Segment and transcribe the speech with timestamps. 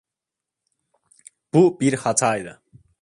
[1.53, 2.61] Bu bir hataydı.